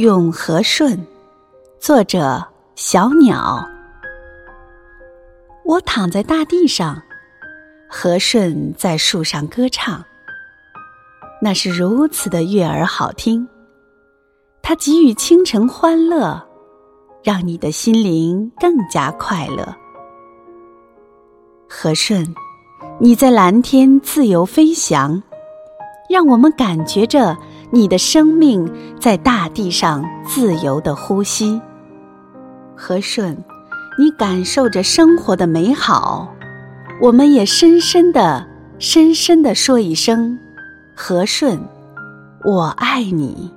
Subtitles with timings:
[0.00, 1.06] 咏和顺，
[1.78, 2.42] 作者
[2.74, 3.62] 小鸟。
[5.62, 7.02] 我躺在大地上，
[7.86, 10.02] 和顺在树上歌唱，
[11.42, 13.46] 那是如此的悦耳好听。
[14.62, 16.42] 它给予清晨欢乐，
[17.22, 19.76] 让你的心灵更加快乐。
[21.68, 22.24] 和顺，
[22.98, 25.22] 你在蓝天自由飞翔，
[26.08, 27.36] 让我们感觉着
[27.72, 28.68] 你的生命
[29.00, 31.60] 在大地上自由的呼吸。
[32.76, 33.36] 和顺，
[33.98, 36.34] 你感受着生活的美好，
[37.00, 38.46] 我们也深深的、
[38.78, 40.38] 深深的说一声：
[40.96, 41.60] 和顺，
[42.44, 43.50] 我爱你。